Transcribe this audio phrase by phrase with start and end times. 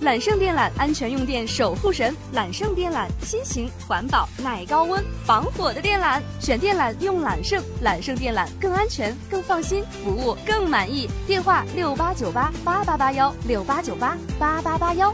[0.00, 2.14] 揽胜电缆，安全用电守护神。
[2.32, 6.20] 揽胜电缆，新型、环保、耐高温、防火的电缆。
[6.38, 11.08] 选电缆用揽胜，揽胜电缆更安全、更放心，服务更满意。
[11.26, 15.12] 电话六八九八八八八幺六八九八八八八幺。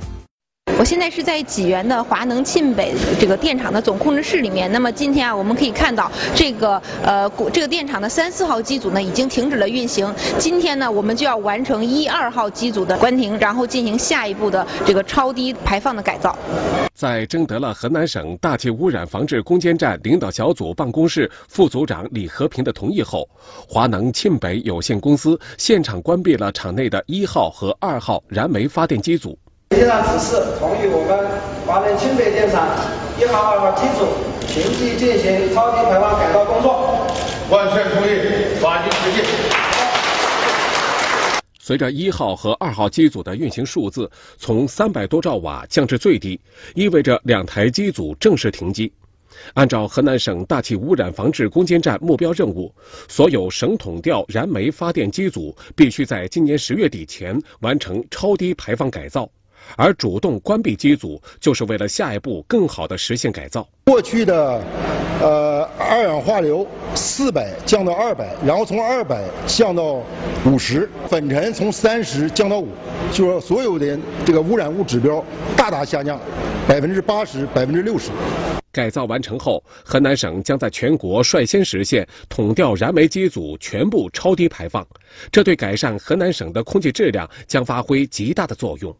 [0.83, 4.73] 我现在是在济源的华能沁北这个电厂的总控制室里面。
[4.73, 10.13] 那么今天啊，我们可以看到这个呃这个电厂的三四号机组呢已经停止了运行。
[10.41, 16.37] 今天呢，我们就要完成一二号机组的关停，然后进行下一步的这个超低排放的改造。
[16.95, 23.29] 在征得了河南省大气污染防治攻坚战领导小组办公室副组长李和平的同意后，
[23.69, 29.39] 华能沁北有限公司现场关闭了厂内的一号和二号燃煤发电机组。
[29.75, 32.69] 以上指示同意我们华能清北电厂
[33.19, 34.07] 一号、二号机组
[34.47, 37.07] 停机进行超低排放改造工作，
[37.49, 39.29] 完全同意，发进实际。
[41.59, 46.39] 随着一号和二号机组的运行数字从三百多兆瓦降至最低，
[46.75, 48.93] 意味着两台机组正式停机。
[49.55, 52.75] 按照河南省大气污染防治攻坚战目标任务，
[53.09, 59.31] 所有省统调燃煤发电机组必须在今年十月底前完成超低排放改造。
[59.77, 63.69] 而主动关闭机组，就是为了下一步更好的实现改造。
[63.85, 64.63] 过去的
[65.21, 70.03] 呃二氧化硫四百降到二百，然后从二百降到
[70.47, 72.69] 五十，粉尘从三十降到五，
[73.13, 75.25] 就说所有的这个污染物指标
[75.57, 76.21] 大大下降，
[76.69, 78.11] 百分之八十、百分之六十。
[78.71, 84.87] 改造完成后，河南省将在全国率先实现统调燃煤机组全部超低排放，
[85.31, 88.97] 这对改善河南省的空气质量将发挥极大的作用。